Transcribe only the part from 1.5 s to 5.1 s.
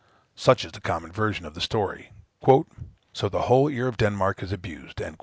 the story: "So the whole ear of Denmark is abused."